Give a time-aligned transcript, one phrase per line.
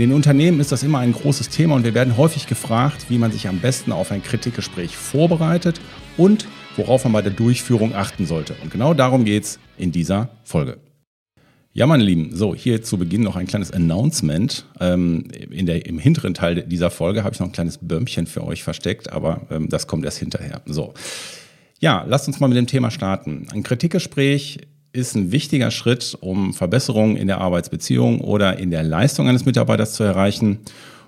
[0.00, 3.18] In den Unternehmen ist das immer ein großes Thema und wir werden häufig gefragt, wie
[3.18, 5.78] man sich am besten auf ein Kritikgespräch vorbereitet
[6.16, 8.56] und worauf man bei der Durchführung achten sollte.
[8.62, 10.78] Und genau darum geht es in dieser Folge.
[11.74, 14.64] Ja, meine Lieben, so hier zu Beginn noch ein kleines Announcement.
[14.80, 18.42] Ähm, in der, Im hinteren Teil dieser Folge habe ich noch ein kleines Bömmchen für
[18.46, 20.62] euch versteckt, aber ähm, das kommt erst hinterher.
[20.64, 20.94] So.
[21.78, 23.48] Ja, lasst uns mal mit dem Thema starten.
[23.52, 24.60] Ein Kritikgespräch
[24.92, 29.94] ist ein wichtiger Schritt, um Verbesserungen in der Arbeitsbeziehung oder in der Leistung eines Mitarbeiters
[29.94, 30.60] zu erreichen.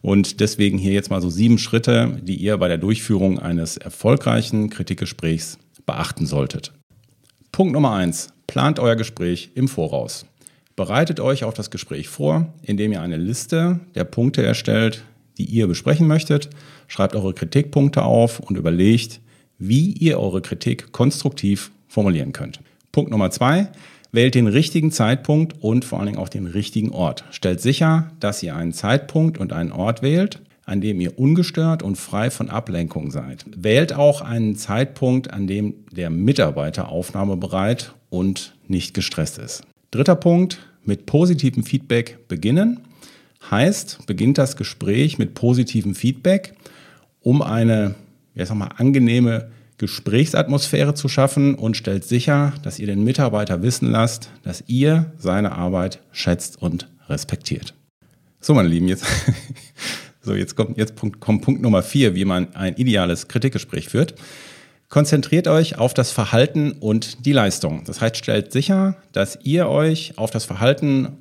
[0.00, 4.70] Und deswegen hier jetzt mal so sieben Schritte, die ihr bei der Durchführung eines erfolgreichen
[4.70, 6.72] Kritikgesprächs beachten solltet.
[7.52, 10.26] Punkt Nummer eins: Plant euer Gespräch im Voraus.
[10.76, 15.02] Bereitet euch auf das Gespräch vor, indem ihr eine Liste der Punkte erstellt,
[15.36, 16.50] die ihr besprechen möchtet.
[16.86, 19.20] Schreibt eure Kritikpunkte auf und überlegt,
[19.58, 22.60] wie ihr eure Kritik konstruktiv formulieren könnt.
[22.98, 23.68] Punkt Nummer zwei.
[24.10, 27.22] Wählt den richtigen Zeitpunkt und vor allen Dingen auch den richtigen Ort.
[27.30, 31.94] Stellt sicher, dass ihr einen Zeitpunkt und einen Ort wählt, an dem ihr ungestört und
[31.94, 33.44] frei von Ablenkung seid.
[33.56, 39.62] Wählt auch einen Zeitpunkt, an dem der Mitarbeiter aufnahmebereit und nicht gestresst ist.
[39.92, 42.80] Dritter Punkt, mit positivem Feedback beginnen.
[43.48, 46.54] Heißt, beginnt das Gespräch mit positivem Feedback,
[47.20, 47.94] um eine
[48.34, 53.90] ja, sag mal, angenehme Gesprächsatmosphäre zu schaffen und stellt sicher, dass ihr den Mitarbeiter wissen
[53.90, 57.74] lasst, dass ihr seine Arbeit schätzt und respektiert.
[58.40, 59.04] So, meine Lieben, jetzt,
[60.20, 64.14] so, jetzt kommt, jetzt Punkt, kommt Punkt Nummer vier, wie man ein ideales Kritikgespräch führt.
[64.88, 67.84] Konzentriert euch auf das Verhalten und die Leistung.
[67.84, 71.18] Das heißt, stellt sicher, dass ihr euch auf das Verhalten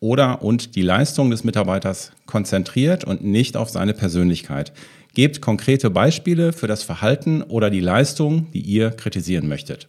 [0.00, 4.72] oder und die Leistung des Mitarbeiters konzentriert und nicht auf seine Persönlichkeit.
[5.14, 9.88] Gebt konkrete Beispiele für das Verhalten oder die Leistung, die ihr kritisieren möchtet.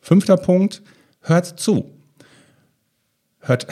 [0.00, 0.82] Fünfter Punkt,
[1.20, 1.90] hört zu.
[3.40, 3.66] Hört.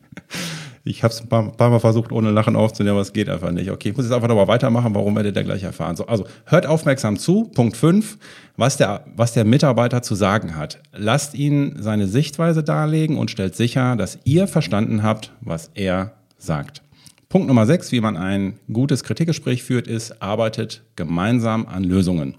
[0.84, 3.70] ich habe es ein paar, Mal versucht, ohne Lachen aufzunehmen, aber es geht einfach nicht.
[3.70, 5.94] Okay, ich muss jetzt einfach nochmal weitermachen, warum werdet ihr gleich erfahren.
[5.94, 7.44] So, also hört aufmerksam zu.
[7.44, 8.18] Punkt fünf,
[8.56, 10.80] was der, was der Mitarbeiter zu sagen hat.
[10.92, 16.82] Lasst ihn seine Sichtweise darlegen und stellt sicher, dass ihr verstanden habt, was er sagt.
[17.28, 22.34] Punkt Nummer sechs, wie man ein gutes Kritikgespräch führt, ist, arbeitet gemeinsam an Lösungen.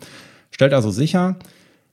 [0.52, 1.38] Stellt also sicher,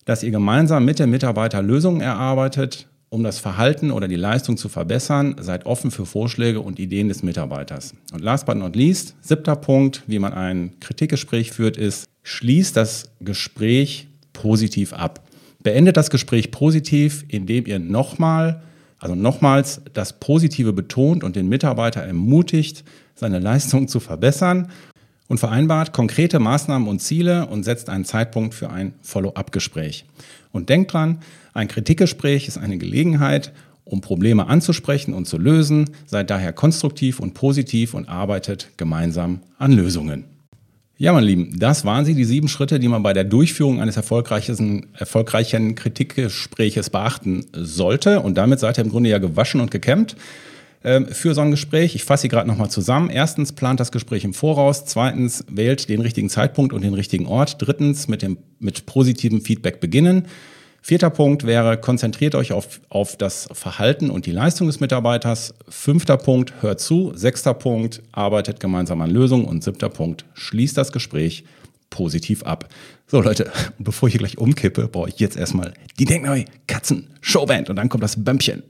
[0.04, 4.68] dass ihr gemeinsam mit dem Mitarbeiter Lösungen erarbeitet, um das Verhalten oder die Leistung zu
[4.68, 5.36] verbessern.
[5.40, 7.94] Seid offen für Vorschläge und Ideen des Mitarbeiters.
[8.12, 13.10] Und last but not least, siebter Punkt, wie man ein Kritikgespräch führt, ist, schließt das
[13.20, 15.28] Gespräch positiv ab.
[15.62, 18.62] Beendet das Gespräch positiv, indem ihr nochmal
[19.02, 22.84] also nochmals das Positive betont und den Mitarbeiter ermutigt,
[23.16, 24.70] seine Leistung zu verbessern
[25.26, 30.04] und vereinbart konkrete Maßnahmen und Ziele und setzt einen Zeitpunkt für ein Follow-up-Gespräch.
[30.52, 31.18] Und denkt dran,
[31.52, 33.52] ein Kritikgespräch ist eine Gelegenheit,
[33.84, 35.90] um Probleme anzusprechen und zu lösen.
[36.06, 40.31] Seid daher konstruktiv und positiv und arbeitet gemeinsam an Lösungen.
[40.98, 43.96] Ja, meine Lieben, das waren sie, die sieben Schritte, die man bei der Durchführung eines
[43.96, 48.20] erfolgreichen, erfolgreichen Kritikgespräches beachten sollte.
[48.20, 50.16] Und damit seid ihr im Grunde ja gewaschen und gekämmt
[50.84, 51.94] ähm, für so ein Gespräch.
[51.94, 53.10] Ich fasse sie gerade nochmal zusammen.
[53.10, 54.84] Erstens, plant das Gespräch im Voraus.
[54.84, 57.56] Zweitens, wählt den richtigen Zeitpunkt und den richtigen Ort.
[57.58, 60.26] Drittens, mit, dem, mit positivem Feedback beginnen.
[60.84, 65.54] Vierter Punkt wäre, konzentriert euch auf, auf das Verhalten und die Leistung des Mitarbeiters.
[65.68, 67.12] Fünfter Punkt, hört zu.
[67.14, 69.44] Sechster Punkt, arbeitet gemeinsam an Lösungen.
[69.44, 71.44] Und siebter Punkt, schließt das Gespräch
[71.88, 72.68] positiv ab.
[73.06, 77.70] So Leute, bevor ich hier gleich umkippe, brauche ich jetzt erstmal die Denkneu Katzen Showband
[77.70, 78.64] und dann kommt das Bämpchen.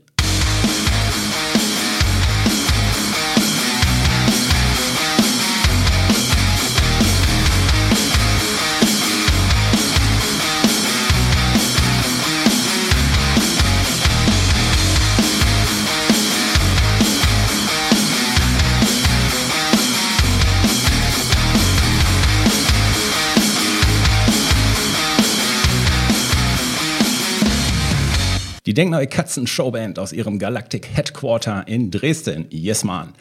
[28.72, 32.46] Die Denkneue Katzen Showband aus ihrem Galactic Headquarter in Dresden.
[32.48, 33.12] Yes, man.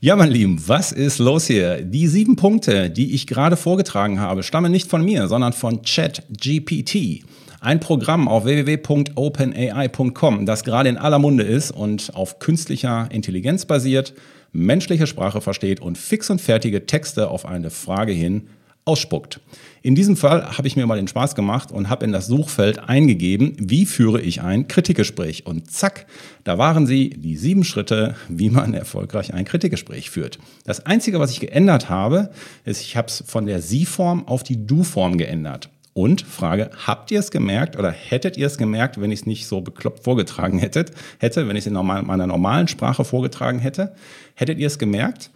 [0.00, 1.82] Ja, mein Lieben, was ist los hier?
[1.82, 7.26] Die sieben Punkte, die ich gerade vorgetragen habe, stammen nicht von mir, sondern von ChatGPT.
[7.60, 14.14] Ein Programm auf www.openai.com, das gerade in aller Munde ist und auf künstlicher Intelligenz basiert,
[14.52, 18.48] menschliche Sprache versteht und fix und fertige Texte auf eine Frage hin
[18.86, 19.40] ausspuckt.
[19.82, 22.78] In diesem Fall habe ich mir mal den Spaß gemacht und habe in das Suchfeld
[22.88, 25.46] eingegeben, wie führe ich ein Kritikgespräch.
[25.46, 26.06] Und zack,
[26.44, 30.38] da waren sie die sieben Schritte, wie man erfolgreich ein Kritikgespräch führt.
[30.64, 32.30] Das Einzige, was ich geändert habe,
[32.64, 35.68] ist, ich habe es von der Sie-Form auf die Du-Form geändert.
[35.92, 39.46] Und Frage, habt ihr es gemerkt oder hättet ihr es gemerkt, wenn ich es nicht
[39.46, 43.94] so bekloppt vorgetragen hättet, hätte, wenn ich es in normal, meiner normalen Sprache vorgetragen hätte?
[44.34, 45.30] Hättet ihr es gemerkt?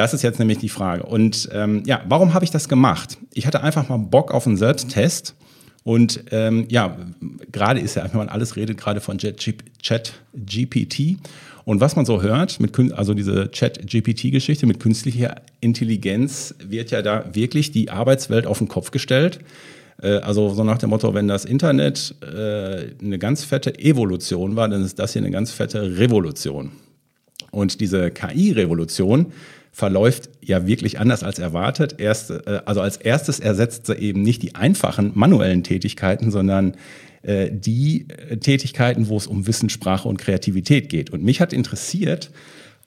[0.00, 1.02] Das ist jetzt nämlich die Frage.
[1.02, 3.18] Und ähm, ja, warum habe ich das gemacht?
[3.34, 5.34] Ich hatte einfach mal Bock auf einen Selbsttest.
[5.84, 6.96] Und ähm, ja,
[7.52, 11.18] gerade ist ja, wenn man alles redet, gerade von Chat GPT.
[11.66, 17.02] Und was man so hört, mit, also diese Chat GPT-Geschichte mit künstlicher Intelligenz, wird ja
[17.02, 19.40] da wirklich die Arbeitswelt auf den Kopf gestellt.
[20.02, 24.66] Äh, also so nach dem Motto, wenn das Internet äh, eine ganz fette Evolution war,
[24.66, 26.72] dann ist das hier eine ganz fette Revolution.
[27.50, 29.32] Und diese KI-Revolution,
[29.72, 31.96] verläuft ja wirklich anders als erwartet.
[31.98, 36.74] Erst, äh, also als erstes ersetzt sie eben nicht die einfachen manuellen Tätigkeiten, sondern
[37.22, 41.10] äh, die äh, Tätigkeiten, wo es um Wissenssprache und Kreativität geht.
[41.10, 42.30] Und mich hat interessiert,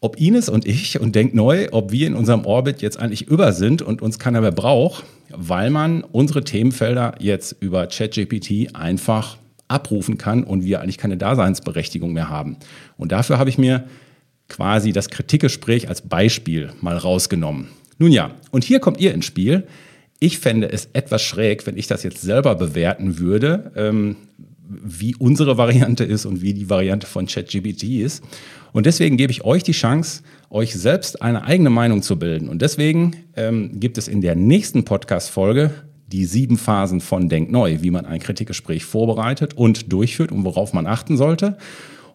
[0.01, 3.54] ob Ines und ich und Denk neu, ob wir in unserem Orbit jetzt eigentlich über
[3.54, 9.38] sind und uns keiner mehr braucht, weil man unsere Themenfelder jetzt über ChatGPT einfach
[9.69, 12.57] abrufen kann und wir eigentlich keine Daseinsberechtigung mehr haben.
[12.98, 13.86] Und dafür habe ich mir
[14.54, 17.70] quasi das Kritikgespräch als Beispiel mal rausgenommen.
[17.98, 19.66] Nun ja, und hier kommt ihr ins Spiel.
[20.20, 24.16] Ich fände es etwas schräg, wenn ich das jetzt selber bewerten würde, ähm,
[24.70, 28.24] wie unsere Variante ist und wie die Variante von ChatGPT ist.
[28.74, 30.22] Und deswegen gebe ich euch die Chance,
[30.52, 32.48] euch selbst eine eigene Meinung zu bilden.
[32.48, 35.72] Und deswegen ähm, gibt es in der nächsten Podcast-Folge
[36.08, 40.74] die sieben Phasen von Denk Neu, wie man ein Kritikgespräch vorbereitet und durchführt und worauf
[40.74, 41.58] man achten sollte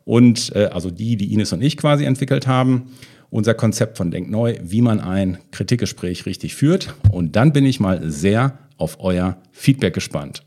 [0.08, 2.92] und äh, also die, die Ines und ich quasi entwickelt haben.
[3.28, 6.94] Unser Konzept von Denk Neu, wie man ein Kritikgespräch richtig führt.
[7.12, 10.42] Und dann bin ich mal sehr auf euer Feedback gespannt.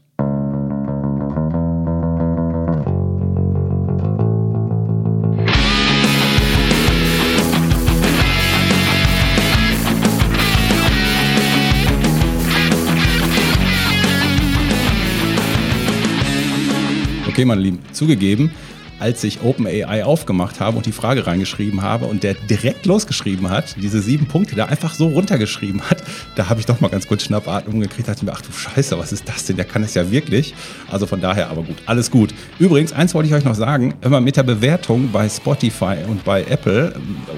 [17.28, 18.52] Okay, meine Lieben, zugegeben,
[19.02, 23.76] als ich OpenAI aufgemacht habe und die Frage reingeschrieben habe und der direkt losgeschrieben hat,
[23.82, 26.04] diese sieben Punkte da einfach so runtergeschrieben hat,
[26.36, 29.12] da habe ich doch mal ganz kurz Schnappatmung gekriegt, dachte mir, ach du Scheiße, was
[29.12, 29.56] ist das denn?
[29.56, 30.54] Der kann es ja wirklich.
[30.90, 32.34] Also von daher, aber gut, alles gut.
[32.60, 36.44] Übrigens, eins wollte ich euch noch sagen, immer mit der Bewertung bei Spotify und bei
[36.44, 36.94] Apple,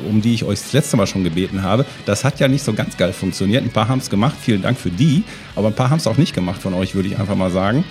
[0.09, 2.73] um die ich euch das letzte Mal schon gebeten habe, das hat ja nicht so
[2.73, 3.63] ganz geil funktioniert.
[3.63, 5.23] Ein paar haben es gemacht, vielen Dank für die,
[5.55, 7.85] aber ein paar haben es auch nicht gemacht von euch, würde ich einfach mal sagen.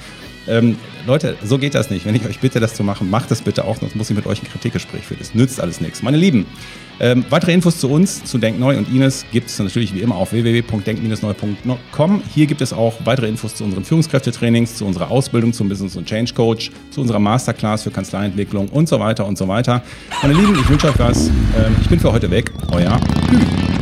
[0.49, 2.07] Ähm, Leute, so geht das nicht.
[2.07, 4.27] Wenn ich euch bitte, das zu machen, macht es bitte auch, sonst muss ich mit
[4.27, 5.19] euch ein Kritikgespräch führen.
[5.19, 6.03] Das nützt alles nichts.
[6.03, 6.47] Meine Lieben,
[7.01, 10.17] ähm, weitere Infos zu uns, zu Denk Neu und Ines gibt es natürlich wie immer
[10.17, 12.23] auf www.denk-neu.com.
[12.33, 16.07] Hier gibt es auch weitere Infos zu unseren Führungskräftetrainings, zu unserer Ausbildung zum Business und
[16.07, 19.83] Change Coach, zu unserer Masterclass für Kanzleientwicklung und so weiter und so weiter.
[20.23, 21.29] Meine Lieben, ich wünsche euch was.
[21.29, 22.53] Ähm, ich bin für heute weg.
[22.73, 23.82] Euer Hü.